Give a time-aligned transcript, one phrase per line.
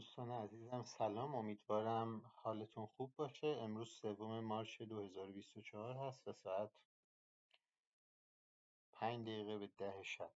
[0.00, 1.34] دوستان عزیزم سلام.
[1.34, 3.46] امیدوارم حالتون خوب باشه.
[3.46, 6.70] امروز سوم مارچ 2024 هست و ساعت
[8.92, 10.30] پنج دقیقه به ده شب.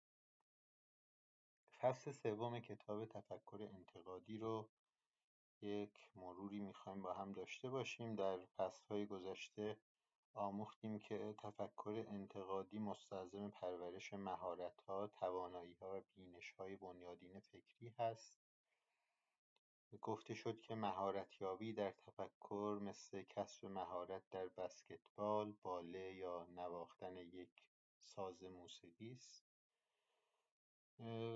[1.80, 4.68] فصل سوم کتاب تفکر انتقادی رو
[5.62, 8.14] یک مروری می‌خوایم با هم داشته باشیم.
[8.14, 9.76] در فصلهای گذشته
[10.34, 18.43] آموختیم که تفکر انتقادی مستلزم پرورش مهارتها، تواناییها و بینشهای بنیادین فکری هست.
[20.02, 27.62] گفته شد که مهارتیابی در تفکر مثل کسب مهارت در بسکتبال، باله یا نواختن یک
[27.98, 29.44] ساز موسیقی است.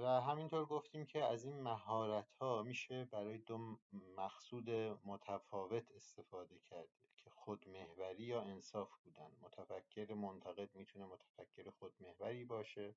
[0.03, 3.79] و همینطور گفتیم که از این مهارت ها میشه برای دو
[4.17, 4.71] مقصود
[5.05, 9.33] متفاوت استفاده کرد که خودمهوری یا انصاف بودن.
[9.41, 12.95] متفکر منتقد می‌تونه متفکر خودمهوری باشه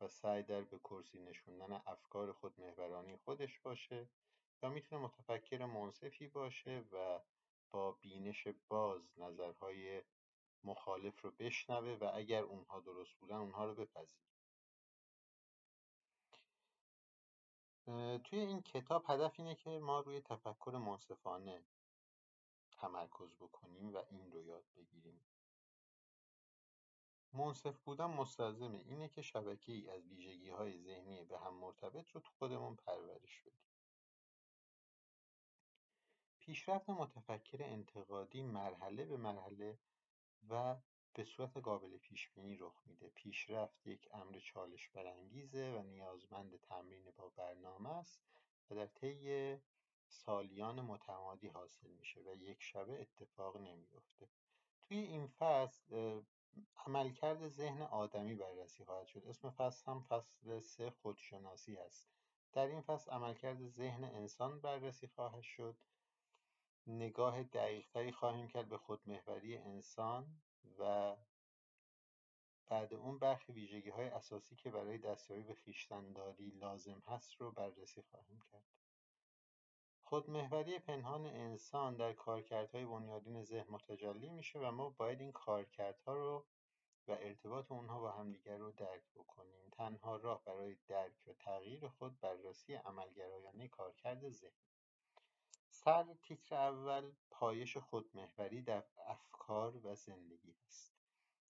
[0.00, 4.08] و سعی در به کرسی نشوندن افکار خودمهورانی خودش باشه.
[4.62, 7.20] یا می‌تونه متفکر منصفی باشه و
[7.70, 10.02] با بینش باز نظرهای
[10.64, 14.26] مخالف رو بشنوه و اگر اونها درست بودن اونها رو بپذیره.
[18.24, 21.64] توی این کتاب هدف اینه که ما روی تفکر منصفانه
[22.72, 25.20] تمرکز بکنیم و این رو یاد بگیریم.
[27.32, 28.78] منصف بودن مستلزمه.
[28.78, 33.75] اینه که شبکه از ویژگی های ذهنی به هم مرتبط رو تو خودمون پرورش بدیم.
[36.46, 39.78] پیشرفت متفکر انتقادی مرحله به مرحله
[40.50, 40.76] و
[41.14, 43.08] به صورت قابل پیش بینی رخ میده.
[43.08, 48.20] پیشرفت یک امر چالش برانگیزه و نیازمند تمرین با برنامه است
[48.70, 49.56] و در طی
[50.08, 54.28] سالیان متمادی حاصل میشه و یک شبه اتفاق نمیفته
[54.82, 56.20] توی این فصل
[56.86, 59.26] عملکرد ذهن آدمی بررسی خواهد شد.
[59.26, 62.08] اسم فصل هم فصل سه خودشناسی هست.
[62.52, 65.76] در این فصل عملکرد ذهن انسان بررسی خواهد شد.
[66.86, 70.40] نگاه دقیقتری خواهیم کرد به خودمهوری انسان
[70.78, 71.16] و
[72.66, 78.02] بعد اون برخی ویژگی های اساسی که برای دستیابی به خویشتنداری لازم هست رو بررسی
[78.02, 78.64] خواهیم کرد.
[80.04, 86.46] خودمهوری پنهان انسان در کارکردهای بنیادین ذهن متجلی میشه و ما باید این کارکردها رو
[87.08, 89.70] و ارتباط اونها با همدیگر رو درک بکنیم.
[89.72, 94.75] تنها راه برای درک و تغییر خود بررسی عملگرایانه کارکرد ذهن.
[95.86, 100.94] سر تیتر اول پایش خودمهوری در افکار و زندگی است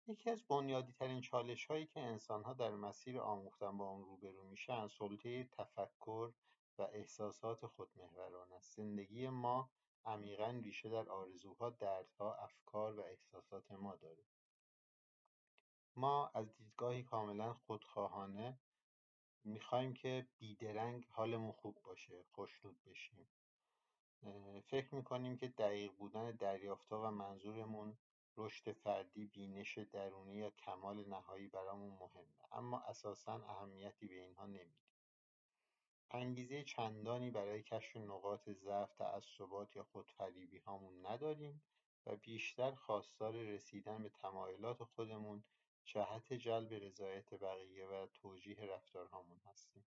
[0.06, 4.44] یکی از بنیادی ترین چالش هایی که انسان ها در مسیر آموختن با آن روبرو
[4.44, 6.32] میشن سلطه تفکر
[6.78, 8.76] و احساسات خودمهوران است.
[8.76, 9.70] زندگی ما
[10.04, 14.24] عمیقا ریشه در آرزوها دردها افکار و احساسات ما داره.
[15.96, 18.58] ما از دیدگاهی کاملا خودخواهانه
[19.44, 23.28] می‌خوایم که بیدرنگ حالمون خوب باشه خوشنود بشیم.
[24.66, 27.98] فکر می‌کنیم که دقیق بودن دریافتها و منظورمون
[28.36, 32.52] رشد فردی بینش درونی یا کمال نهایی برامون مهمه.
[32.52, 34.86] اما اساسا اهمیتی به اینها نمیدیم.
[36.10, 41.62] انگیزه چندانی برای کشف نقاط ضعف تعصبات یا خودفریبی هامون نداریم
[42.06, 45.44] و بیشتر خواستار رسیدن به تمایلات خودمون
[45.84, 49.84] جهت جلب رضایت بقیه و توجیه رفتارهامون هستیم.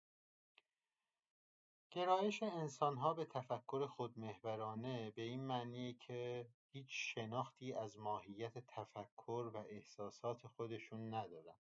[1.97, 9.57] گرایش انسانها به تفکر خودمهورانه به این معنیه که هیچ شناختی از ماهیت تفکر و
[9.57, 11.57] احساسات خودشون ندارن.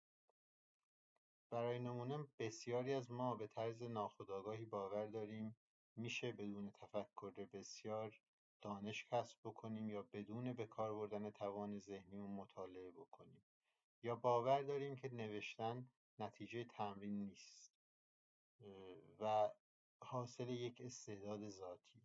[1.51, 5.57] برای نمونه بسیاری از ما به طرز ناخودآگاهی باور داریم.
[5.97, 8.21] میشه بدون تفکر بسیار
[8.63, 13.43] دانش کسب بکنیم یا بدون به کار بردن توان ذهنیمون مطالعه بکنیم.
[14.03, 17.75] یا باور داریم که نوشتن نتیجه تمرین نیست.
[19.21, 19.51] و
[20.05, 22.03] حاصل یک استعداد ذاتی.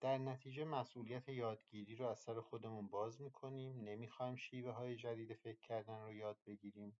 [0.00, 5.60] در نتیجه مسئولیت یادگیری رو از سر خودمون باز می‌کنیم نمی‌خوایم شیوه های جدید فکر
[5.60, 6.98] کردن رو یاد بگیریم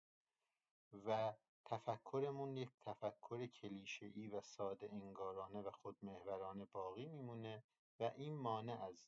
[0.93, 1.35] و
[1.65, 7.65] تفکرمون یک تفکر کلیشه‌ای و ساده انگارانه و خودمهورانه باقی میمونه
[8.01, 9.07] و این مانع از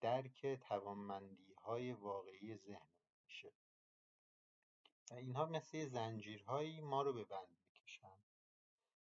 [0.00, 2.88] درک توانمندی های واقعی ذهن
[3.24, 3.52] میشه.
[5.10, 8.25] و اینها مثل زنجیرهایی ما رو به بند می‌کشن.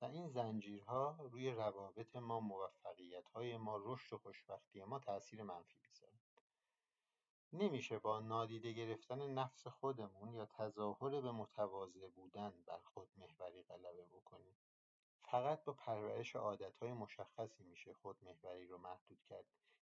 [0.03, 6.19] و این زنجیرها روی روابط ما موفقیتهای ما رشد و خوشبختی ما تاثیر منفی می‌ذارن
[7.53, 14.55] نمیشه با نادیده گرفتن نفس خودمون یا تظاهر به متواضع بودن بر خودمهوری غلبه بکنیم.
[15.21, 19.45] فقط با پرورش عادتهای مشخصی میشه خودمهوری رو محدود کرد.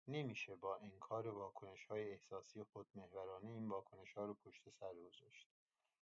[0.09, 5.54] نمیشه با انکار واکنش های احساسی خودمهورانه این واکنش ها رو پشت سر گذاشت.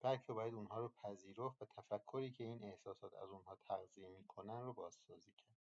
[0.02, 4.74] بلکه باید اونها رو پذیرفت و تفکری که این احساسات از اونها تغذیه می‌کنن رو
[4.74, 5.52] بازسازی کرد.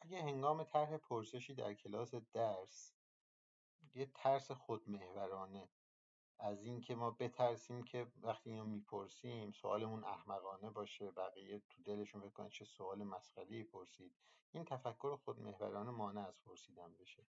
[0.00, 2.92] اگه هنگام طرح پرسشی در کلاس درس
[3.94, 5.68] یه ترس خودمحورانه
[6.38, 12.48] از اینکه ما بترسیم که وقتی اینو می‌پرسیم سوالمون احمقانه باشه بقیه تو دلشون فکر
[12.48, 14.14] چه سوال مسخره‌ای پرسید
[14.52, 17.26] این تفکر خودمحورانه مانع از پرسیدن بشه.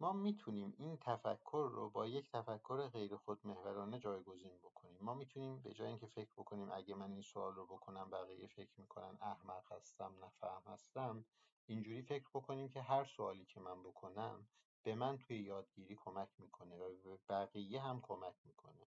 [0.00, 4.98] ما می‌تونیم این تفکر رو با یک تفکر غیر خودمحورانه جایگزین بکنیم.
[5.00, 8.80] ما می‌تونیم به جای اینکه فکر بکنیم اگه من این سوال رو بکنم بقیه فکر
[8.80, 11.24] می‌کنن احمق هستم نفهم هستم
[11.66, 14.48] اینجوری فکر بکنیم که هر سوالی که من بکنم
[14.82, 18.86] به من توی یادگیری کمک می‌کنه و به بقیه هم کمک می‌کنه.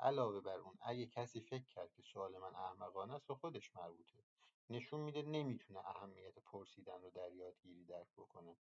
[0.00, 4.24] علاوه بر اون اگه کسی فکر کرد که سوال من احمقانه است به خودش مربوطه.
[4.70, 8.56] نشون میده نمی‌تونه اهمیت پرسیدن رو در یادگیری درک بکنه.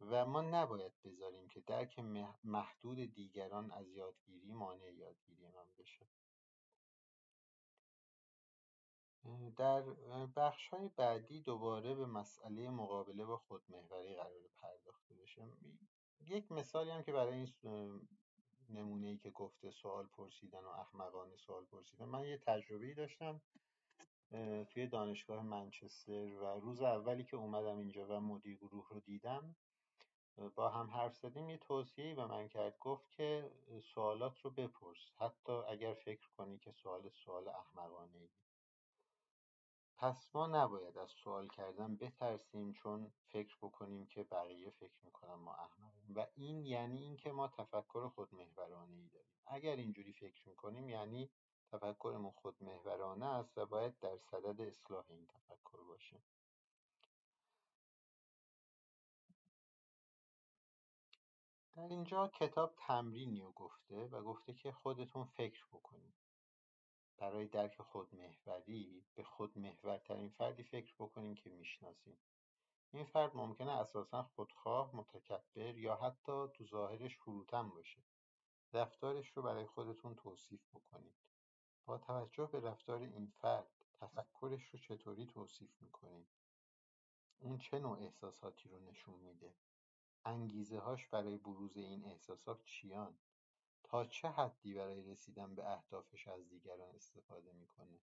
[0.00, 1.98] و ما نباید بذاریم که درک
[2.44, 6.06] محدود دیگران از یادگیری مانع یادگیری من بشه.
[9.56, 9.82] در
[10.36, 15.48] بخش های بعدی دوباره به مسئله مقابله با خودمحوری قرار پرداخته بشه.
[16.20, 17.48] یک مثالی هم که برای این
[18.68, 22.04] نمونه ای که گفته سوال پرسیدن و احمقانه سوال پرسیدن.
[22.04, 23.40] من یه تجربه داشتم
[24.70, 29.56] توی دانشگاه منچستر و روز اولی که اومدم اینجا و مدیر گروه رو دیدم
[30.48, 33.52] با هم حرف زدیم یه توصیه‌ای به من کرد گفت که
[33.94, 38.28] سوالات رو بپرس حتی اگر فکر کنی که سوال سوال احمقانه ای
[39.96, 45.54] پس ما نباید از سوال کردن بترسیم چون فکر بکنیم که بقیه فکر می‌کنن ما
[45.54, 46.14] احمقیم.
[46.14, 49.34] و این یعنی اینکه ما تفکر خودمحورانه ای داریم.
[49.46, 51.30] اگر اینجوری فکر می‌کنیم یعنی
[51.72, 56.22] تفکرمون خودمحورانه است و باید در صدد اصلاح این تفکر باشیم
[61.78, 66.14] در اینجا کتاب تمرینی رو گفته و گفته که خودتون فکر بکنید.
[67.18, 72.18] برای درک خودمحوری به خودمحورترین فردی فکر بکنیم که می‌شناسیم
[72.90, 78.02] این فرد ممکنه اساسا خودخواه متکبر یا حتی تو ظاهرش فروتن باشه.
[78.72, 81.16] رفتارش رو برای خودتون توصیف بکنید.
[81.86, 86.28] با توجه به رفتار این فرد تفکرش رو چطوری توصیف می‌کنید؟
[87.38, 89.54] اون چه نوع احساساتی رو نشون میده؟
[90.24, 93.18] انگیزه هاش برای بروز این احساسات چیان؟
[93.84, 97.98] تا چه حدی برای رسیدن به اهدافش از دیگران استفاده می‌کنه؟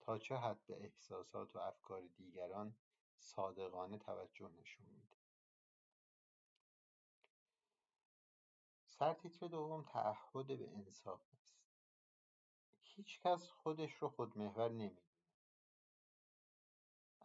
[0.00, 2.76] تا چه حد به احساسات و افکار دیگران
[3.18, 5.16] صادقانه توجه نشون میده؟
[8.84, 11.56] سرتیتر دوم تعهد به انصاف است.
[12.82, 15.05] هیچکس خودش رو خودمحور نمی‌دونه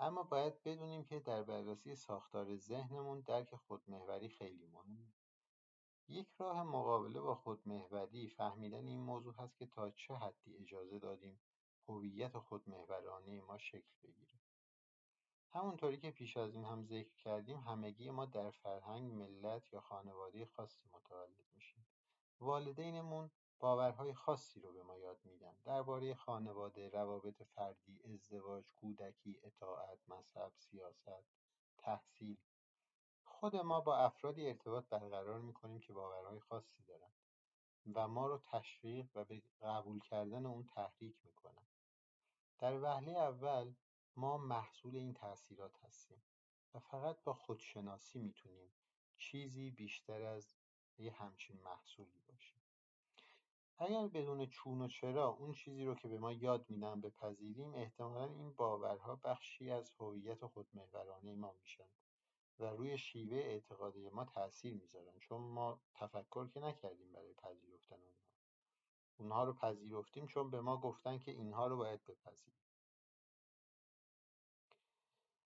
[0.01, 5.13] اما باید بدونیم که در بررسی ساختار ذهنمون درک خودمحوری خیلی مهمه.
[6.07, 11.39] یک راه مقابله با خودمحوری فهمیدن این موضوع هست که تا چه حدی اجازه دادیم
[11.87, 14.39] هویت خودمحورانه ما شکل بگیره.
[15.49, 20.45] همونطوری که پیش از این هم ذکر کردیم همگی ما در فرهنگ ملت یا خانواده
[20.45, 21.85] خاصی متولد میشیم.
[22.39, 23.31] والدینمون
[23.61, 25.55] باورهای خاصی رو به ما یاد میدن.
[25.65, 31.23] درباره خانواده روابط فردی ازدواج کودکی اطاعت مذهب سیاست
[31.77, 32.37] تحصیل.
[33.23, 37.11] خود ما با افرادی ارتباط برقرار می‌کنیم که باورهای خاصی دارن
[37.93, 41.67] و ما رو تشویق و به قبول کردن اون تحریک می‌کنن.
[42.59, 43.73] در وهله اول
[44.15, 46.21] ما محصول این تأثیرات هستیم
[46.73, 48.71] و فقط با خودشناسی می‌تونیم
[49.17, 50.55] چیزی بیشتر از
[50.97, 52.60] یه همچین محصولی باشیم.
[53.83, 58.33] اگر بدون چون و چرا اون چیزی رو که به ما یاد میدن بپذیریم احتمالا
[58.33, 61.87] این باورها بخشی از هویت خودمحورانه ما میشن
[62.59, 68.31] و روی شیوه اعتقادی ما تاثیر می‌ذارن چون ما تفکر که نکردیم برای پذیرفتن اونها.
[69.17, 72.61] اونها رو پذیرفتیم چون به ما گفتن که اینها رو باید بپذیریم.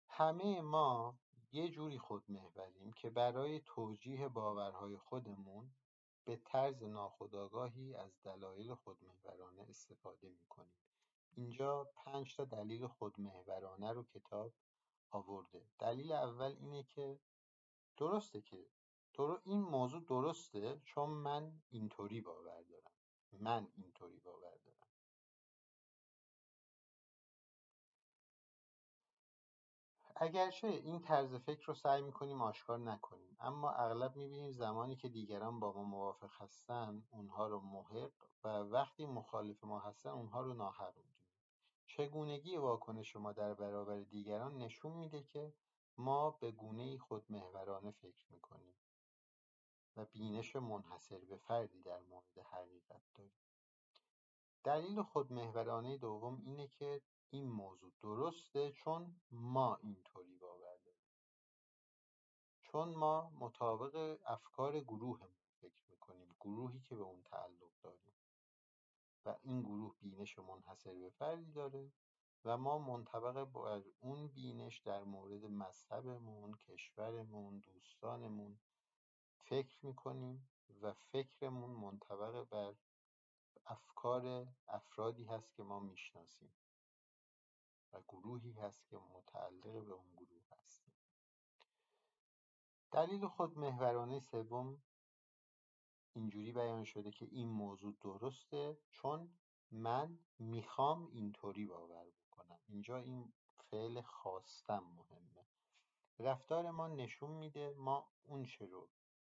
[0.08, 1.18] همه ما
[1.52, 5.70] یه جوری خودمحوریم که برای توجیه باورهای خودمون
[6.24, 10.74] به طرز ناخودآگاهی از دلایل خودمحورانه استفاده می‌کنیم.
[11.34, 14.52] اینجا پنج تا دلیل خودمحورانه رو کتاب
[15.10, 15.66] آورده.
[15.78, 17.18] دلیل اول اینه که
[17.96, 18.66] درسته که
[19.44, 22.92] این موضوع درسته چون من اینطوری باور دارم.
[23.32, 24.51] من اینطوری باور
[30.22, 33.36] اگرچه این طرز فکر رو سعی می‌کنیم آشکار نکنیم.
[33.40, 38.12] اما اغلب می‌بینیم زمانی که دیگران با ما موافق هستن اونها رو محق
[38.44, 41.36] و وقتی مخالف ما هستن اونها رو ناحق می‌دونیم.
[41.86, 45.54] چگونگی واکنش ما در برابر دیگران نشون میده که
[45.98, 48.74] ما به گونه خودمحورانه فکر می‌کنیم
[49.96, 53.32] و بینش منحصر به فردی در مورد حقیقت داریم.
[54.64, 57.02] دلیل خودمحورانه دوم اینه که
[57.34, 61.08] این موضوع درسته چون ما اینطوری باور داریم.
[62.62, 68.12] چون ما مطابق افکار گروهمون فکر می‌کنیم گروهی که به اون تعلق داریم.
[69.24, 71.92] و این گروه بینش منحصر به فردی داره
[72.44, 78.60] و ما منطبق بر اون بینش در مورد مذهبمون کشورمون دوستانمون
[79.36, 80.48] فکر می‌کنیم
[80.82, 82.74] و فکرمون منطبق بر
[83.66, 86.54] افکار افرادی هست که ما می‌شناسیم.
[87.92, 90.94] و گروهی هست که متعلق به اون گروه هستیم.
[92.92, 94.82] دلیل خودمحورانه سوم
[96.12, 99.30] اینجوری بیان شده که این موضوع درسته چون
[99.70, 102.58] من می‌خوام اینطوری باور بکنم.
[102.66, 105.46] اینجا این فعل خواستم مهمه.
[106.18, 108.88] رفتار ما نشون میده ما اون چه رو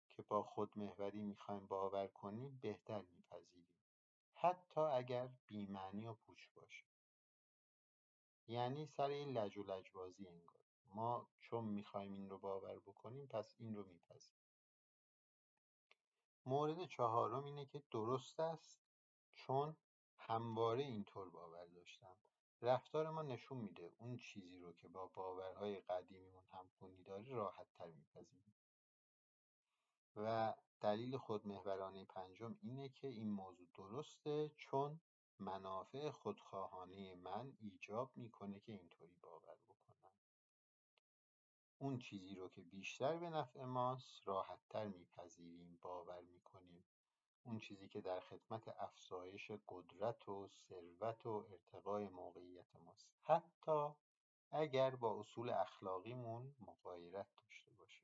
[0.09, 3.67] که با خودمحوری می‌خوایم باور کنیم بهتر میپذیریم.
[4.33, 6.88] حتی اگر بیمعنی و پوچ باشه.
[8.49, 10.59] یعنی سر این لج و لجبازی انگار.
[10.85, 14.39] ما چون می‌خوایم این رو باور بکنیم پس این رو میپذیریم.
[16.45, 18.79] مورد چهارم اینه که درست است
[19.31, 19.75] چون
[20.17, 22.15] همواره اینطور باور داشتم.
[22.61, 27.87] رفتار ما نشون میده اون چیزی رو که با باورهای قدیمیمون همخونی داره راحت تر
[27.91, 28.53] میپذیریم.
[30.15, 34.99] و دلیل خودمحورانه پنجم اینه که این موضوع درسته چون
[35.39, 40.11] منافع خودخواهانه من ایجاب می‌کنه که اینطوری باور بکنم.
[41.77, 46.85] اون چیزی رو که بیشتر به نفع ماست راحتتر میپذیریم باور می‌کنیم.
[47.43, 53.09] اون چیزی که در خدمت افزایش قدرت و ثروت و ارتقای موقعیت ماست.
[53.21, 53.89] حتی
[54.51, 58.03] اگر با اصول اخلاقیمون مغایرت داشته باشه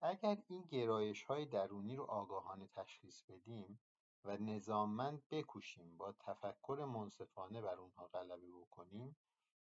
[0.00, 3.80] اگر این گرایش های درونی رو آگاهانه تشخیص بدیم
[4.28, 9.16] و نظاممند بکوشیم با تفکر منصفانه بر اونها غلبه بکنیم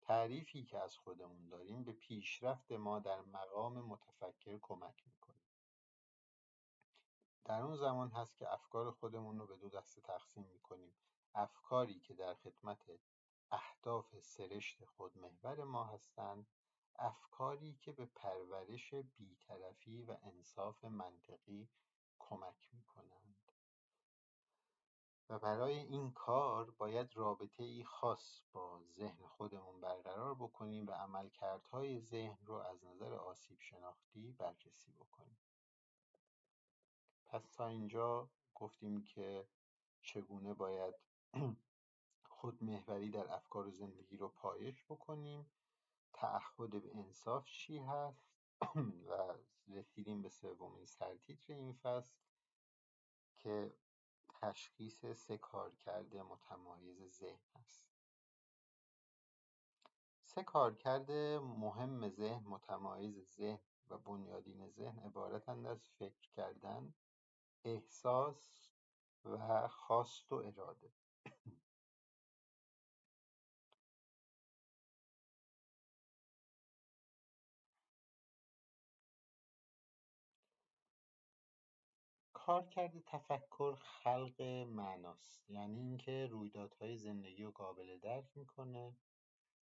[0.02, 5.36] تعریفی که از خودمون داریم به پیشرفت ما در مقام متفکر کمک می‌کنه.
[7.46, 10.94] در اون زمان هست که افکار خودمون رو به دو دسته تقسیم می‌کنیم.
[11.36, 12.86] افکاری که در خدمت
[13.52, 16.48] اهداف سرشت خودمحور ما هستند
[16.96, 21.70] افکاری که به پرورش بیطرفی و انصاف منطقی
[22.20, 23.23] کمک می‌کنند.
[25.30, 32.00] و برای این کار باید رابطه ای خاص با ذهن خودمون برقرار بکنیم و عملکردهای
[32.00, 35.38] ذهن رو از نظر آسیب شناختی بررسی بکنیم.
[37.26, 39.48] پس تا اینجا گفتیم که
[40.02, 40.96] چگونه باید
[42.30, 45.46] خودمحوری در افکار و زندگی رو پایش بکنیم
[46.14, 48.28] تعهد به انصاف چی هست
[49.10, 49.34] و
[49.68, 52.14] رسیدیم به سومین سرتیتر این فصل
[53.38, 53.74] که
[54.44, 57.88] تشخیص سه کارکرد متمایز ذهن است.
[60.24, 63.60] سه کارکرد مهم ذهن متمایز ذهن
[63.90, 66.94] و بنیادین ذهن عبارتند از فکر کردن
[67.64, 68.70] احساس
[69.26, 70.92] و خواست و اراده.
[82.46, 85.50] کارکرد تفکر خلق معناست.
[85.50, 88.96] یعنی اینکه رویدادهای زندگی رو قابل درک می‌کنه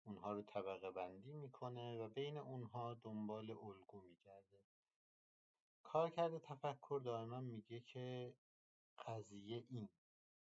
[0.04, 4.58] اونها رو طبقه بندی می‌کنه و بین اونها دنبال الگو میگرده.
[5.82, 8.34] کارکرد تفکر دائما میگه که
[9.06, 9.88] قضیه این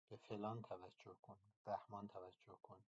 [0.10, 2.84] به فلان توجه کن بهمان توجه کن.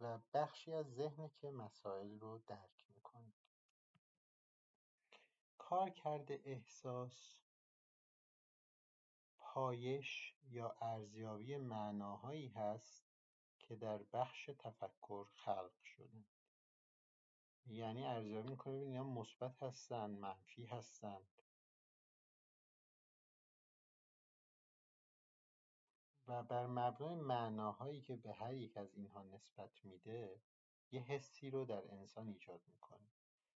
[0.00, 3.32] و بخشی از ذهن که مسائل رو درک می‌کنه.
[5.58, 7.43] کارکرد احساس
[9.54, 13.04] پایش یا ارزیابی معناهایی هست
[13.58, 16.24] که در بخش تفکر خلق شده.
[17.66, 21.42] یعنی ارزیابی می‌کنه ببین اینا مثبت هستن منفی هستند
[26.26, 30.40] و بر مبنای معناهایی که به هر یک از اینها نسبت میده
[30.90, 33.08] یه حسی رو در انسان ایجاد می‌کنه.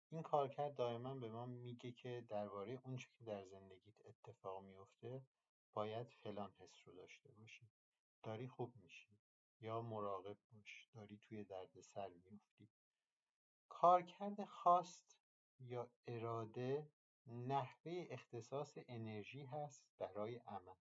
[0.10, 5.22] این کارکرد دائما به ما میگه که درباره اونچه که در زندگیت اتفاق میفته
[5.75, 7.70] باید فلان حس رو داشته باشی.
[8.24, 9.17] داری خوب میشی
[9.60, 10.89] یا مراقب باش.
[10.94, 12.70] داری توی دردسر میفتی
[13.70, 15.20] کارکرد خواست
[15.60, 16.89] یا اراده
[17.27, 20.75] نحوه اختصاص انرژی هست برای عمل.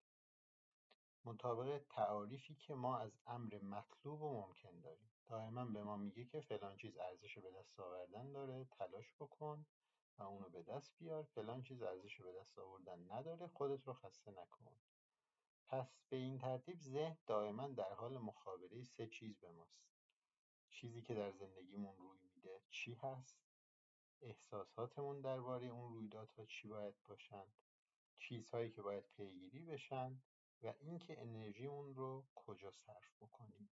[1.25, 5.11] مطابق تعاریفی که ما از امر مطلوب و ممکن داریم.
[5.29, 9.67] دائما به ما میگه که فلان چیز ارزش به دست آوردن داره تلاش بکن.
[10.19, 14.31] و اونو به دست بیار فلان چیز ارزش به دست آوردن نداره خودت رو خسته
[14.31, 14.65] نکن.
[15.69, 19.85] پس به این ترتیب ذهن دائما در حال مخابره سه چیز به ماست.
[20.71, 23.39] چیزی که در زندگیمون روی میده چی هست؟
[24.23, 27.47] احساساتمون درباره اون رویدادها چی باید باشن؟
[28.19, 30.23] چیزهایی که باید پیگیری بشن
[30.63, 33.71] و اینکه انرژیمون رو کجا صرف بکنیم.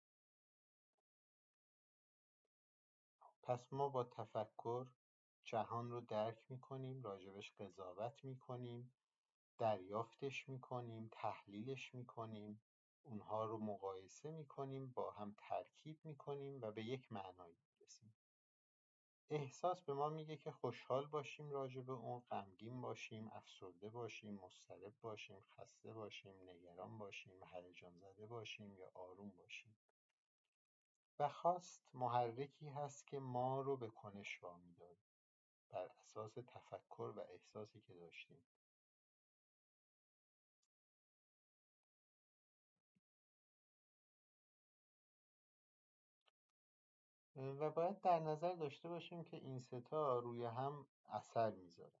[3.43, 4.87] پس ما با تفکر
[5.43, 8.93] جهان رو درک می‌کنیم راجبش قضاوت می‌کنیم
[9.57, 12.61] دریافتش می‌کنیم تحلیلش می‌کنیم
[13.03, 18.13] اونها رو مقایسه می‌کنیم با هم ترکیب می‌کنیم و به یک معنایی می‌رسیم.
[19.29, 24.93] احساس به ما میگه که خوشحال باشیم راجع به اون غمگین باشیم افسرده باشیم مضطرب
[25.01, 29.75] باشیم خسته باشیم نگران باشیم هیجان زده باشیم یا آروم باشیم.
[31.19, 35.02] و خواست محرکی هست که ما رو به کنش وامی داره
[35.73, 38.41] بر اساس تفکر و احساسی که داشتیم.
[47.35, 51.93] و باید در نظر داشته باشیم که این ستا روی هم اثر می‌ذاره.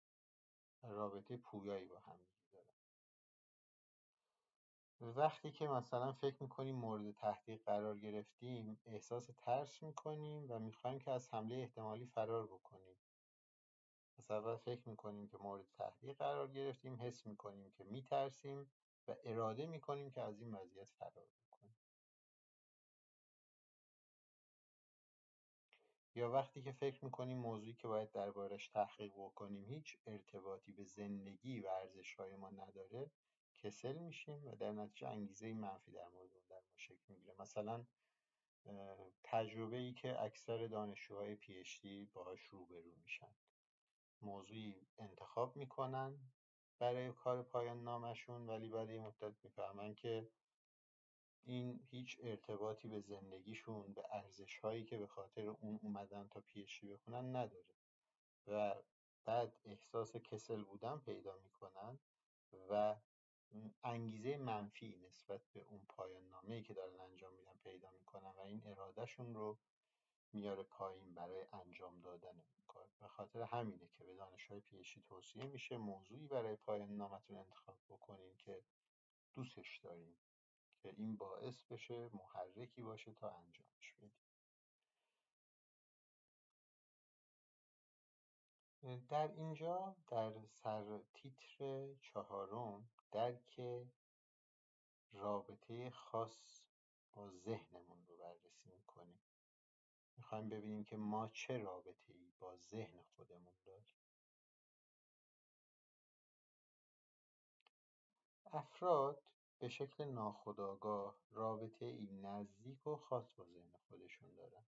[0.83, 2.19] رابطه پویایی با هم
[2.53, 2.67] داره.
[5.01, 11.11] وقتی که مثلا فکر می‌کنیم مورد تهدید قرار گرفتیم احساس ترس می‌کنیم و می‌خوایم که
[11.11, 12.95] از حمله احتمالی فرار بکنیم.
[14.17, 18.71] از اول فکر می‌کنیم که مورد تهدید قرار گرفتیم حس می‌کنیم که میترسیم
[19.07, 21.75] و اراده می‌کنیم که از این وضعیت فرار بکنیم.
[26.15, 31.59] یا وقتی که فکر می‌کنیم موضوعی که باید دربارش تحقیق بکنیم هیچ ارتباطی به زندگی
[31.59, 33.11] و ارزشهای ما نداره
[33.55, 37.35] کسل میشیم و در نتیجه انگیزه منفی در مورد اون در ما شکل می‌گیره.
[37.39, 37.85] مثلا
[39.23, 43.35] تجربه ای که اکثر دانشجوهای پی دی باهاش روبرو میشن.
[44.23, 46.17] موضوعی انتخاب می‌کنن
[46.79, 50.31] برای کار پایان نامشون ولی بعد یه مدت می‌فهمن که
[51.45, 56.61] این هیچ ارتباطی به زندگیشون به ارزش هایی که به خاطر اون اومدن تا پی
[56.61, 57.75] اچ دی بخونن نداره.
[58.47, 58.75] و
[59.25, 61.99] بعد احساس کسل بودن پیدا می‌کنن
[62.69, 62.95] و
[63.83, 68.39] انگیزه منفی نسبت به اون پایان نامه ای که دارن انجام میدن پیدا می‌کنن و
[68.39, 69.57] این ارادهشون رو
[70.33, 72.87] میاره پایین برای انجام دادن اون کار.
[72.99, 78.37] به خاطر همینه که به دانشهای پیشی توصیه میشه موضوعی برای پایان نامتون انتخاب بکنین
[78.37, 78.63] که
[79.33, 80.15] دوستش دارین
[80.77, 84.23] که این باعث بشه محرکی باشه تا انجامش بدیم
[89.09, 93.61] در اینجا در سر تیتر چهارم درک
[95.11, 96.61] رابطه خاص
[97.13, 99.22] با ذهنمون رو بررسی می‌کنیم.
[100.17, 103.85] می‌خوایم ببینیم که ما چه رابطه ای با ذهن خودمون داریم.
[108.45, 109.23] افراد
[109.59, 114.65] به شکل ناخودآگاه رابطه ای نزدیک و خاص با ذهن خودشون دارن.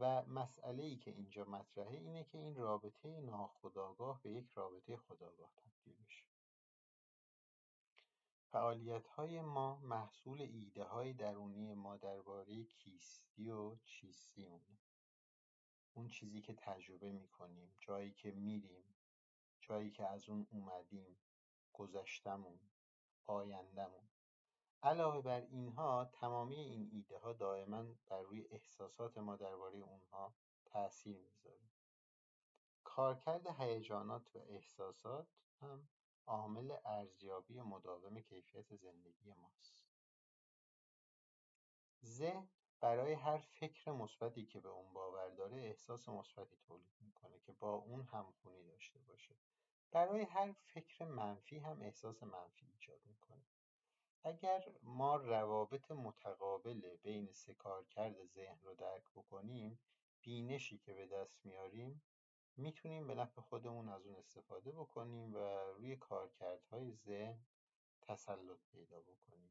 [0.00, 5.50] و مسئله ای که اینجا مطرحه اینه که این رابطه ناخودآگاه به یک رابطه خودآگاه
[5.56, 6.33] تبدیل بشه
[8.54, 14.78] فعالیت های ما محصول ایده های درونی ما درباره کیستی و چیستیمونه
[15.94, 18.94] اون چیزی که تجربه می‌کنیم جایی که میریم
[19.60, 21.16] جایی که از اون اومدیم
[21.72, 22.60] گذشتمون
[23.26, 24.08] آیندهمون.
[24.82, 31.18] علاوه بر اینها تمامی این ایده ها دائما بر روی احساسات ما درباره اونها تاثیر
[31.18, 31.68] می‌ذاره.
[32.84, 35.26] کارکرد هیجانات و احساسات
[35.60, 35.88] هم
[36.26, 39.84] عامل ارزیابی مداوم کیفیت زندگی ماست.
[42.04, 42.48] ذهن
[42.80, 47.74] برای هر فکر مثبتی که به اون باور داره احساس مثبتی تولید می‌کنه که با
[47.74, 49.36] اون همخونی داشته باشه.
[49.90, 53.44] برای هر فکر منفی هم احساس منفی ایجاد می‌کنه.
[54.24, 59.78] اگر ما روابط متقابل بین سه کارکرد ذهن رو درک بکنیم
[60.22, 62.02] بینشی که به دست میاریم
[62.56, 65.38] می‌تونیم به نفع خودمون از اون استفاده بکنیم و
[65.76, 67.38] روی کارکردهای ذهن
[68.02, 69.50] تسلط پیدا بکنیم.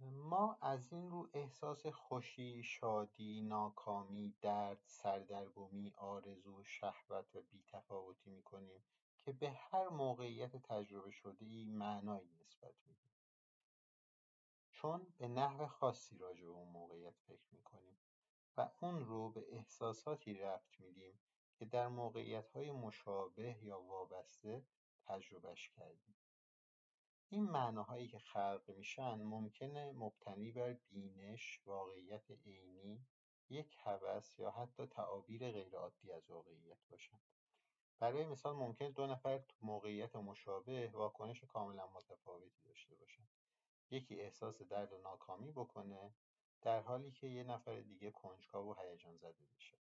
[0.00, 8.84] ما از این رو احساس خوشی، شادی، ناکامی، درد، سردرگمی، آرزو، شهوت و بیتفاوتی می‌کنیم
[9.18, 13.12] که به هر موقعیت تجربه ای معنایی نسبت میدیم
[14.70, 17.98] چون به نحو خاصی راجع به اون موقعیت فکر می‌کنیم.
[18.58, 21.20] و اون رو به احساساتی ربط میدیم
[21.56, 24.64] که در موقعیت های مشابه یا وابسته
[25.06, 26.16] تجربهش کردیم
[27.28, 33.06] این معناهایی که خلق میشن ممکنه مبتنی بر بینش، واقعیت عینی،
[33.48, 37.20] یک هوس یا حتی تعابیر غیرعادی از واقعیت باشند.
[37.98, 43.28] برای مثال ممکن دو نفر تو موقعیت مشابه واکنش کاملا متفاوتی داشته باشند
[43.90, 46.14] یکی احساس درد ناکامی بکنه
[46.62, 49.78] در حالی که یه نفر دیگه کنجکاو و هیجان زده بشه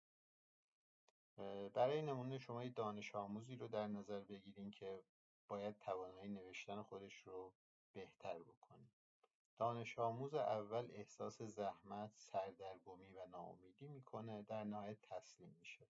[1.74, 5.02] برای نمونه شما یه دانش آموزی رو در نظر بگیرین که
[5.48, 7.52] باید توانایی نوشتن خودش رو
[7.92, 8.88] بهتر بکنه.
[9.58, 15.86] دانش آموز اول احساس زحمت، سردرگمی و ناامیدی می‌کنه در نهایت تسلیم میشه.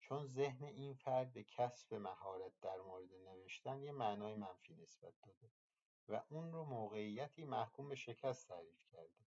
[0.00, 5.50] چون ذهن این فرد به کسب مهارت در مورد نوشتن یه معنای منفی نسبت داده
[6.08, 9.29] و اون رو موقعیتی محکوم به شکست تعریف کرده.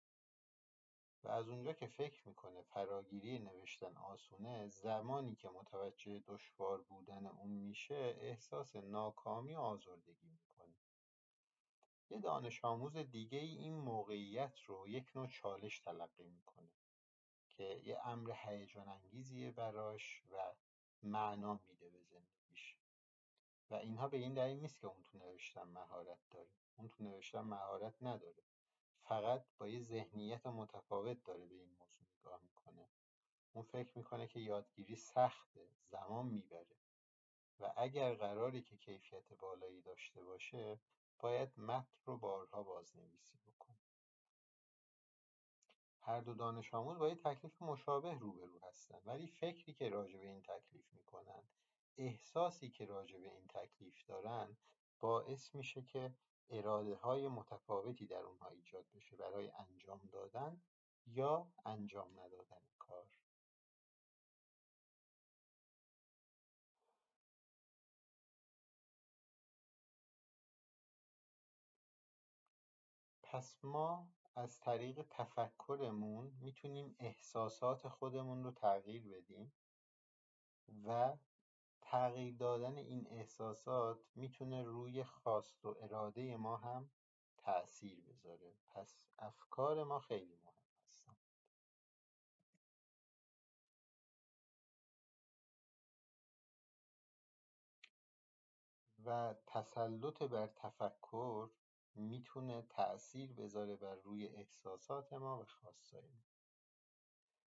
[1.25, 7.51] و از اونجا که فکر می‌کنه فراگیری نوشتن آسونه زمانی که متوجه دشوار بودن اون
[7.51, 10.75] میشه احساس ناکامی و آزردگی می‌کنه.
[12.11, 16.71] یه دانش آموز دیگه ای این موقعیت رو یک نوع چالش تلقی می‌کنه
[17.49, 20.55] که یه امر هیجان انگیزیه براش و
[21.03, 22.77] معنا میده به زندگیش.
[23.71, 27.41] و اینها به این دلیل نیست که اون تو نوشتن مهارت داره اون تو نوشتن
[27.41, 28.43] مهارت نداره.
[29.03, 32.89] فقط با یه ذهنیت متفاوت داره به این موضوع نگاه می‌کنه.
[33.53, 36.77] اون فکر می‌کنه که یادگیری سخته زمان می‌بره.
[37.61, 40.81] و اگر قراری که کیفیت بالایی داشته باشه
[41.19, 43.77] باید متن رو بارها بازنویسی بکنه
[46.01, 49.01] هر دو دانش آموز با یه تکلیف مشابه روبرو هستن.
[49.05, 51.43] ولی فکری که راجع به این تکلیف می‌کنن
[51.97, 54.57] احساسی که راجع به این تکلیف دارن
[55.01, 56.15] باعث میشه که
[56.51, 60.63] اراده های متفاوتی در اونها ایجاد بشه برای انجام دادن
[61.07, 63.07] یا انجام ندادن کار.
[73.23, 79.53] پس ما از طریق تفکرمون می‌تونیم احساسات خودمون رو تغییر بدیم
[80.87, 81.17] و
[81.93, 86.91] تغییر دادن این احساسات می‌تونه روی خواست و اراده ما هم
[87.39, 88.55] تأثیر بذاره.
[88.71, 91.17] پس افکار ما خیلی مهم هستن.
[99.05, 101.51] و تسلط بر تفکر
[101.95, 106.32] می‌تونه تأثیر بذاره بر روی احساسات ما و خواستای ما.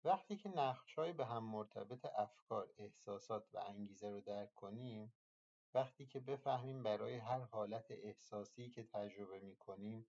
[0.05, 5.13] وقتی که نقش‌های به هم مرتبط افکار، احساسات و انگیزه رو درک کنیم
[5.73, 10.07] وقتی که بفهمیم برای هر حالت احساسی که تجربه می‌کنیم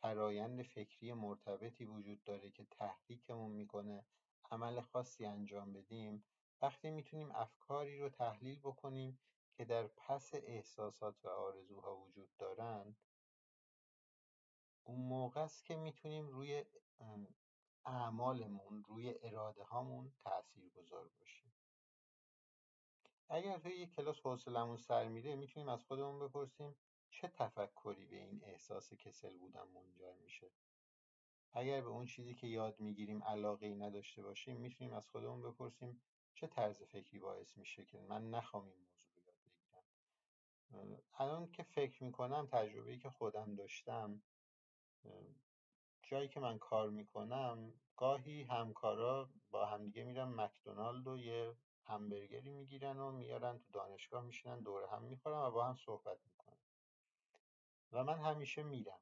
[0.00, 4.04] فرایند فکری مرتبطی وجود داره که تحریکمون می‌کنه
[4.50, 6.24] عمل خاصی انجام بدیم
[6.62, 9.18] وقتی می‌تونیم افکاری رو تحلیل بکنیم
[9.54, 12.96] که در پس احساسات و آرزوها وجود دارن
[14.84, 16.64] اون موقع است که می‌تونیم روی
[17.88, 21.52] اعمالمون روی اراده هامون تأثیر گذار باشیم
[23.28, 26.76] اگر توی یک کلاس حوصلمون سر میره می‌تونیم از خودمون بپرسیم
[27.10, 30.50] چه تفکری به این احساس کسل بودن منجر میشه.
[31.52, 36.00] اگر به اون چیزی که یاد می‌گیریم علاقه ای نداشته باشیم می‌تونیم از خودمون بپرسیم
[36.34, 41.02] چه طرز فکری باعث میشه که من نخوام این موضوع رو یاد بگیرم.
[41.18, 44.22] الان که فکر می‌کنم تجربه که خودم داشتم
[46.08, 52.98] جایی که من کار می‌کنم گاهی همکارا با همدیگه میرن مکدونالد و یه همبرگری می‌گیرن
[52.98, 56.56] و میارن تو دانشگاه میشینن دور هم می‌خورن و با هم صحبت می‌کنن.
[57.92, 59.00] و من همیشه میرم.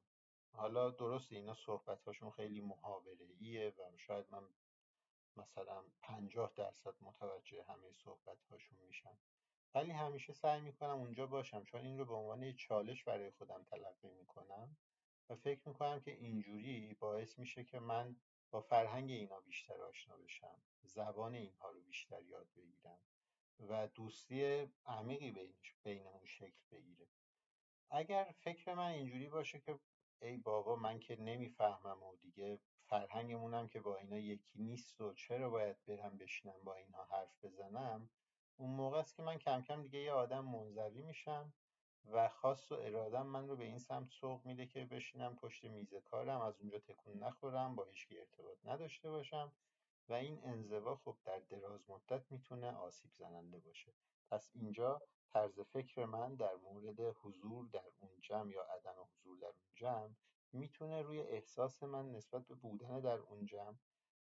[0.53, 3.25] حالا درسته اینا صحبت هاشون خیلی محاوره
[3.69, 4.43] و شاید من
[5.35, 9.17] مثلا پنجاه درصد متوجه همه صحبت هاشون میشم.
[9.75, 11.63] ولی همیشه سعی می‌کنم اونجا باشم.
[11.63, 14.77] چون این رو به عنوان یه چالش برای خودم تلقی می‌کنم.
[15.29, 18.15] و فکر می‌کنم که اینجوری باعث میشه که من
[18.51, 22.99] با فرهنگ اینا بیشتر آشنا بشم زبان اینها رو بیشتر یاد بگیرم
[23.59, 27.07] و دوستی عمیقی بینمون شکل بگیره.
[27.89, 29.79] اگر فکر من اینجوری باشه که
[30.21, 32.59] ای بابا من که نمی‌فهمم و دیگه
[32.89, 38.09] فرهنگمونم که با اینا یکی نیست و چرا باید برم بشینم با اینها حرف بزنم
[38.57, 41.53] اون موقع است که من کم کم دیگه یه آدم منزوی میشم
[42.11, 45.93] و خواست و ارادم من رو به این سمت سوق میده که بشینم پشت میز
[45.93, 49.51] کارم از اونجا تکون نخورم با هیچکی ارتباط نداشته باشم
[50.09, 53.93] و این انزوا خب در دراز مدت می‌تونه آسیب زننده باشه.
[54.31, 55.01] پس اینجا
[55.33, 60.09] طرز فکر من در مورد حضور در اون جمع یا عدم حضور در اون جمع
[60.53, 63.77] می‌تونه روی احساس من نسبت به بودن در اون جمع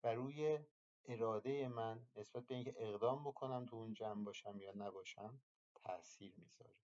[0.05, 0.59] و روی
[1.05, 5.41] اراده من نسبت به اینکه اقدام بکنم تو اون جمع باشم یا نباشم
[5.75, 6.92] تاثیر می‌ذاره.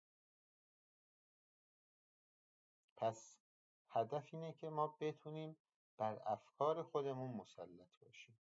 [2.99, 3.39] پس
[3.89, 5.57] هدف اینه که ما بتونیم
[5.97, 8.39] بر افکار خودمون مسلط باشیم.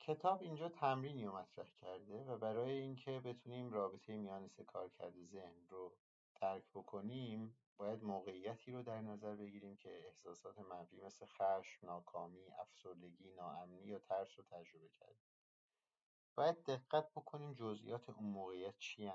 [0.00, 5.66] کتاب اینجا تمرینی رو مطرح کرده و برای اینکه بتونیم رابطه میان سه کارکرد ذهن
[5.68, 5.96] رو
[6.40, 13.30] درک بکنیم باید موقعیتی رو در نظر بگیریم که احساسات منفی مثل خشم، ناکامی، افسردگی،
[13.30, 15.30] ناامنی یا ترس رو تجربه کردیم.
[16.34, 19.06] باید دقت بکنیم جزئیات اون موقعیت چی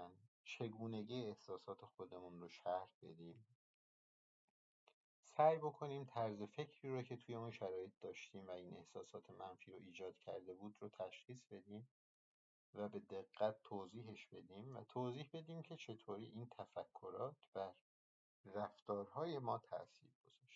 [0.44, 3.46] چگونگی احساسات خودمون رو شرح بدیم؟
[5.24, 9.78] سعی بکنیم طرز فکری رو که توی اون شرایط داشتیم و این احساسات منفی رو
[9.78, 11.88] ایجاد کرده بود رو تشخیص بدیم
[12.74, 17.74] و به دقت توضیحش بدیم و توضیح بدیم که چطوری این تفکرات بر
[18.46, 20.49] رفتارهای ما تاثیر گذاشته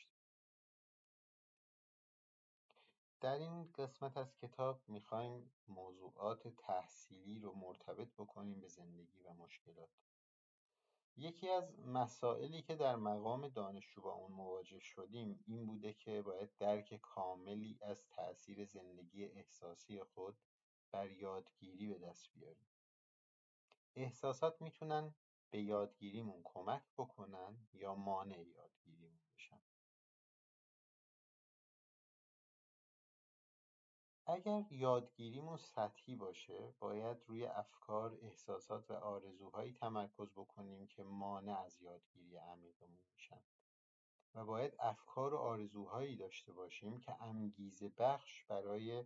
[3.23, 9.89] در این قسمت از کتاب می‌خوایم موضوعات تحصیلی رو مرتبط بکنیم به زندگی و مشکلات.
[11.17, 16.57] یکی از مسائلی که در مقام دانشجو با اون مواجه شدیم این بوده که باید
[16.57, 20.38] درک کاملی از تأثیر زندگی احساسی خود
[20.91, 22.67] بر یادگیری به دست بیاریم.
[23.95, 25.15] احساسات می‌تونن
[25.49, 29.22] به یادگیریمون کمک بکنن یا مانع یادگیریمون؟
[34.25, 41.81] اگر یادگیریمون سطحی باشه باید روی افکار، احساسات و آرزوهایی تمرکز بکنیم که مانع از
[41.81, 43.41] یادگیری عمیقمون میشن.
[44.36, 49.05] و باید افکار و آرزوهایی داشته باشیم که انگیزه بخش برای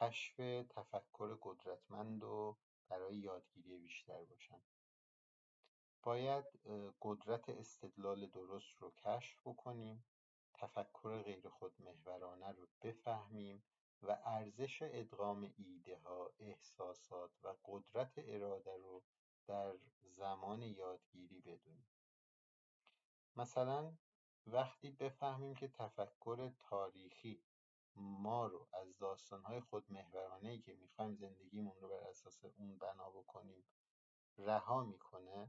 [0.00, 0.36] کشف
[0.70, 2.56] تفکر قدرتمند و
[2.88, 4.62] برای یادگیری بیشتر باشن.
[6.02, 6.44] باید
[7.00, 10.04] قدرت استدلال درست رو کشف بکنیم
[10.54, 13.64] تفکر غیر خودمحورانه رو بفهمیم
[14.02, 15.54] و ارزش ادغام
[16.04, 19.02] ها احساسات و قدرت اراده رو
[19.46, 21.86] در زمان یادگیری بدونیم.
[23.36, 23.96] مثلا
[24.46, 27.42] وقتی بفهمیم که تفکر تاریخی
[27.96, 33.64] ما رو از داستانهای خودمحورانه که می‌خوایم زندگیمون رو بر اساس اون بنا بکنیم
[34.38, 35.48] رها می‌کنه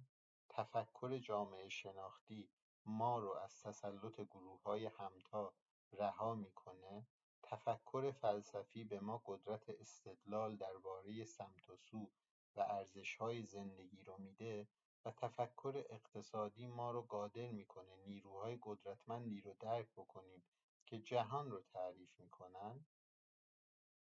[0.50, 2.50] تفکر جامعه شناختی
[2.86, 4.20] ما رو از تسلط
[4.66, 5.54] های همتا
[5.92, 7.08] رها می‌کنه
[7.44, 12.12] تفکر فلسفی به ما قدرت استدلال درباره سمت و سو
[12.56, 14.68] و ارزشهای زندگی رو میده
[15.06, 20.44] و تفکر اقتصادی ما رو قادر می‌کنه نیروهای قدرتمندی رو درک بکنیم
[20.86, 22.86] که جهان رو تعریف می‌کنن؟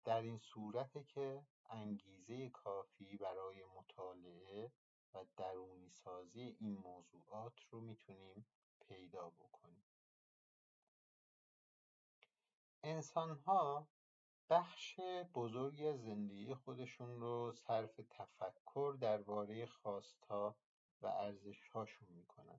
[0.04, 4.72] در این صورته که انگیزه کافی برای مطالعه
[5.14, 8.46] و درونی سازی این موضوعات رو می‌تونیم
[8.80, 9.91] پیدا بکنیم.
[12.84, 13.88] انسانها
[14.50, 15.00] بخش
[15.34, 20.56] بزرگی از زندگی خودشون رو صرف تفکر درباره خواستها
[21.02, 22.58] و ارزشهاشون می‌کنن.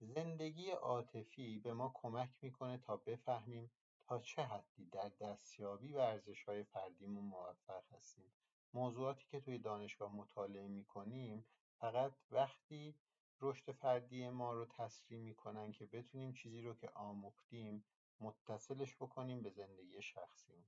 [0.00, 3.70] زندگی عاطفی به ما کمک می‌کنه تا بفهمیم
[4.04, 8.32] تا چه حدی در دستیابی به ارزشهای فردیمون موفق هستیم.
[8.74, 11.46] موضوعاتی که توی دانشگاه مطالعه می‌کنیم
[11.80, 12.94] فقط وقتی
[13.40, 17.84] رشد فردی ما رو تسریع می‌کنن که بتونیم چیزی رو که آموختیم
[18.22, 20.64] متصلش بکنیم به زندگی شخصیمون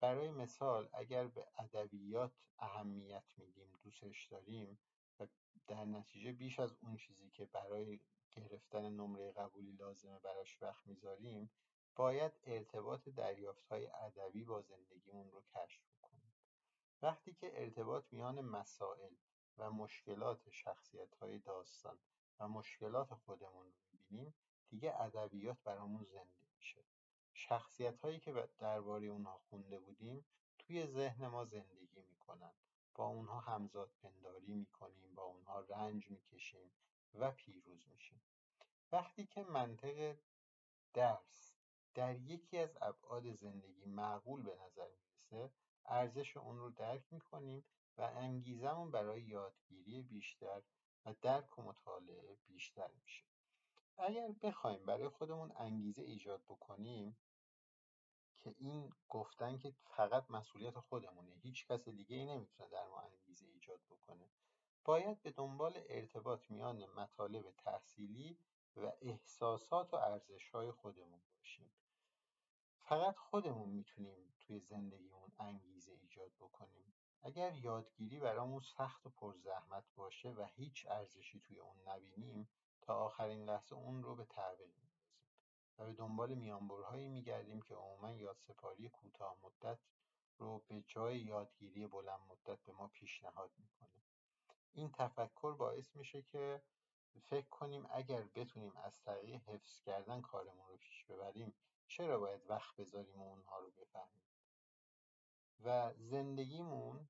[0.00, 4.78] برای مثال اگر به ادبیات اهمیت میدیم دوستش داریم
[5.20, 5.26] و
[5.66, 11.50] در نتیجه بیش از اون چیزی که برای گرفتن نمره قبولی لازمه براش وقت می‌ذاریم
[11.96, 13.08] باید ارتباط
[13.70, 16.32] های ادبی با زندگیمون رو کشف کنیم
[17.02, 19.14] وقتی که ارتباط میان مسائل
[19.58, 20.40] و مشکلات
[21.20, 21.98] های داستان
[22.40, 24.34] و مشکلات خودمون رو می‌بینیم
[24.70, 26.49] دیگه ادبیات برامون زنده.
[27.48, 30.24] میشه هایی که درباره اونها خونده بودیم
[30.58, 32.52] توی ذهن ما زندگی می‌کنن.
[32.94, 36.70] با اونها همزاد پنداری می‌کنیم با اونها رنج می‌کشیم
[37.14, 38.20] و پیروز میشیم.
[38.92, 40.16] وقتی که منطق
[40.94, 41.54] درس
[41.94, 45.50] در یکی از ابعاد زندگی معقول به نظر می‌رسه
[45.84, 47.64] ارزش اون رو درک می‌کنیم
[47.96, 50.62] و انگیزمون برای یادگیری بیشتر
[51.06, 53.24] و درک و مطالعه بیشتر میشه.
[53.98, 57.16] اگر بخوایم برای خودمون انگیزه ایجاد بکنیم
[58.40, 63.46] که این گفتن که فقط مسئولیت خودمونه هیچ کس دیگه ای نمی‌تونه در ما انگیزه
[63.46, 64.30] ایجاد بکنه.
[64.84, 68.38] باید به دنبال ارتباط میان مطالب تحصیلی
[68.76, 71.70] و احساسات و ارزشهای خودمون باشیم.
[72.78, 76.92] فقط خودمون می‌تونیم توی زندگیمون انگیزه ایجاد بکنیم.
[77.22, 82.48] اگر یادگیری برامون سخت و پرزحمت باشه و هیچ ارزشی توی اون نبینیم
[82.80, 84.26] تا آخرین لحظه اون رو به
[84.60, 84.89] میندازیم
[85.80, 89.78] و به دنبال میانبرهایی میگردیم که عموما یادسپاری کوتاه مدت
[90.38, 94.02] رو به جای یادگیری بلند مدت به ما پیشنهاد می‌کنه.
[94.72, 96.62] این تفکر باعث میشه که
[97.22, 101.54] فکر کنیم اگر بتونیم از طریق حفظ کردن کارمون رو پیش ببریم
[101.88, 104.22] چرا باید وقت بذاریم و اونها رو بفهمیم؟
[105.64, 107.08] و زندگیمون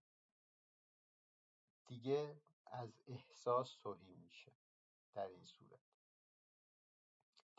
[1.87, 4.53] دیگه از احساس توهی میشه
[5.15, 6.00] در این صورت.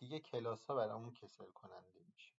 [0.01, 2.33] دیگه کلاس ها برامون کسل کننده میشه.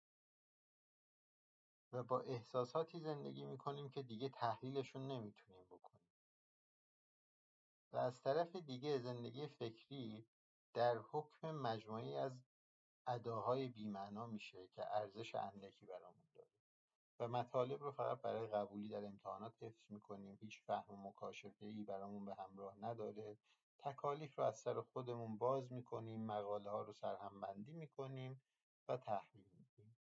[1.92, 6.02] و با احساساتی زندگی می‌کنیم که دیگه تحلیلشون نمی‌تونیم بکنیم.
[7.92, 10.26] و از طرف دیگه زندگی فکری
[10.74, 12.44] در حکم مجموعی از
[13.06, 16.50] اداهای بیمعنا میشه که ارزش اندکی برامون داره.
[17.18, 20.38] و مطالب رو فقط برای قبولی در امتحانات حفظ می‌کنیم.
[20.40, 23.38] هیچ فهم و مکاشفه ای برامون به همراه نداره.
[23.82, 28.42] تکالیف رو از سر خودمون باز می‌کنیم مقاله ها رو سرهم بندی می‌کنیم
[28.88, 29.96] و تحویل میدیم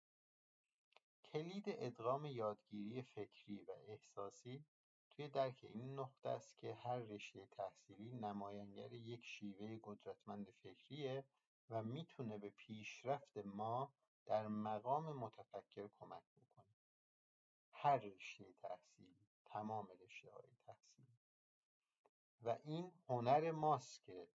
[1.23, 4.65] کلید ادغام یادگیری فکری و احساسی
[5.09, 11.25] توی درک این نقطه است که هر رشته تحصیلی نمایانگر یک شیوه قدرتمند فکریه
[11.69, 13.93] و می‌تونه به پیشرفت ما
[14.25, 16.75] در مقام متفکر کمک بکنه.
[17.71, 21.00] هر رشته تحصیلی تمام رشته های تحصیلی.
[22.41, 24.27] و این هنر ماست که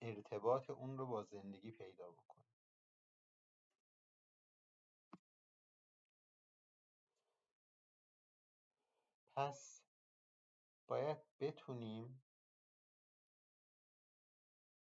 [0.00, 2.44] ارتباط اون رو با زندگی پیدا بکنه.
[9.36, 9.82] پس
[10.86, 12.22] باید بتونیم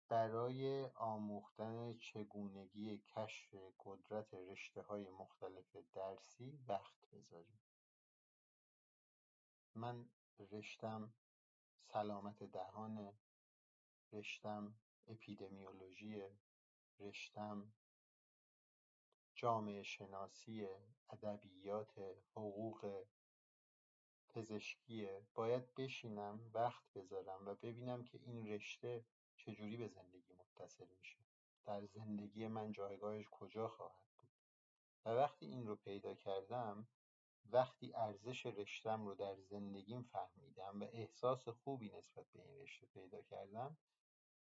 [0.10, 4.34] برای آموختن چگونگی کشف قدرت
[4.78, 7.60] های مختلف درسی وقت بذاریم.
[9.76, 10.10] من
[10.40, 11.14] رشتم
[11.93, 13.13] سلامت دهانه
[14.12, 14.73] رشتم
[15.08, 16.32] اپیدمیولوژیه
[16.99, 17.73] رشتم
[19.36, 20.67] جامعه شناسی
[21.10, 21.99] ادبیات
[22.32, 23.06] حقوق
[24.29, 31.19] پزشکیه باید بشینم وقت بذارم و ببینم که این رشته چجوری به زندگی متصل میشه.
[31.65, 34.29] در زندگی من جایگاهش کجا خواهد بود؟
[35.06, 36.88] و وقتی این رو پیدا کردم
[37.51, 43.21] وقتی ارزش رشتم رو در زندگیم فهمیدم و احساس خوبی نسبت به این رشته پیدا
[43.21, 43.77] کردم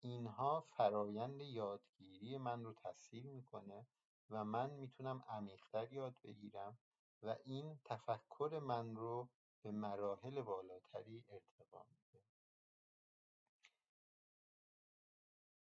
[0.02, 3.88] اینها فرایند یادگیری من رو تسهیل می‌کنه
[4.30, 6.78] و من می‌تونم عمیقتر یاد بگیرم
[7.24, 9.30] و این تفکر من رو
[9.62, 12.24] به مراحل بالاتری ارتقا میده.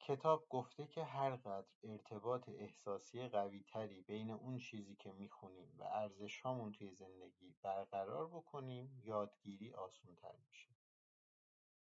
[0.09, 6.91] کتاب گفته که هرقدر ارتباط احساسی قویتری بین اون چیزی که می‌خونیم و ارزشهامون توی
[6.91, 10.69] زندگی برقرار بکنیم یادگیری آسونتر میشه.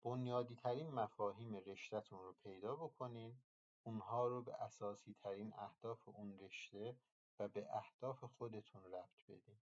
[0.02, 3.38] بنیادی ترین مفاهیم رشتهتون رو پیدا بکنین
[3.82, 6.96] اونها رو به اساسی ترین اهداف اون رشته
[7.38, 9.58] و به اهداف خودتون ربط بدین.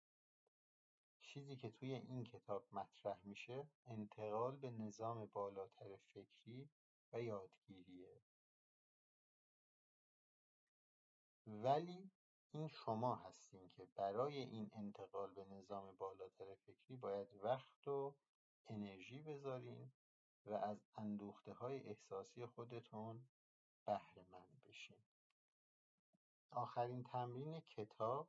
[1.22, 6.70] چیزی که توی این کتاب مطرح میشه انتقال به نظام بالاتر فکری
[7.14, 8.22] و یادگیریه.
[11.48, 12.12] ولی
[12.52, 18.16] این شما هستین که برای این انتقال به نظام بالاتر فکری باید وقت و
[18.68, 19.92] انرژی بذارین
[20.46, 23.28] و از اندوخته های احساسی خودتون
[23.86, 25.04] بهره مند بشین.
[26.52, 28.28] آخرین تمرین کتاب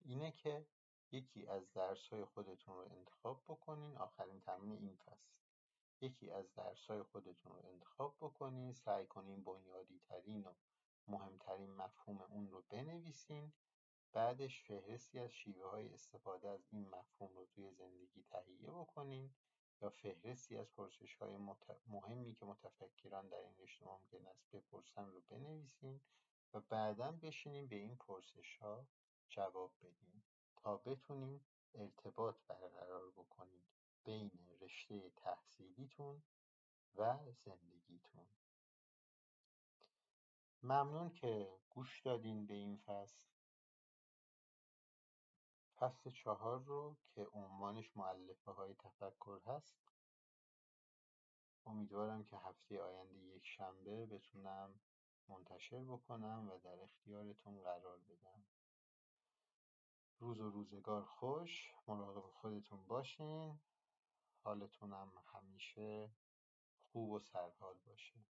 [0.00, 0.66] اینه که
[1.12, 3.96] یکی از درس های خودتون رو انتخاب بکنین.
[3.96, 5.36] آخرین تمرین این فصل
[6.00, 8.72] یکی از درس های خودتون رو انتخاب بکنین.
[8.72, 10.52] سعی کنین بنیادی ترین و
[11.08, 13.52] مهمترین مفهوم اون رو بنویسین.
[14.12, 19.34] بعدش فهرستی از شیوه های استفاده از این مفهوم رو توی زندگی تهیه بکنین
[19.82, 21.36] یا فهرستی از پرسش های
[21.86, 26.00] مهمی که متفکران در این رشته ممکن است بپرسن رو بنویسین
[26.54, 28.86] و بعدا بشینین به این پرسش ها
[29.28, 30.22] جواب بدین
[30.56, 31.40] تا بتونین
[31.74, 33.62] ارتباط برقرار بکنین
[34.04, 36.22] بین رشته تحصیلیتون
[36.96, 38.26] و زندگیتون.
[40.62, 43.26] ممنون که گوش دادین به این فصل.
[45.78, 49.76] فصل چهار رو که عنوانش معلفه های تفکر هست.
[51.66, 54.80] امیدوارم که هفته آینده یک شنبه بتونم
[55.28, 58.44] منتشر بکنم و در اختیارتون قرار بدم.
[60.18, 63.60] روز و روزگار خوش مراقب خودتون باشین.
[64.42, 66.10] حالتونم همیشه
[66.92, 68.35] خوب و سرحال باشه.